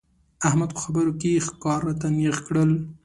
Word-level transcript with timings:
احمد 0.47 0.69
په 0.73 0.79
خبرو 0.83 1.13
کې 1.21 1.43
ښکر 1.45 1.79
راته 1.87 2.07
نېغ 2.17 2.35
کړل. 2.47 2.71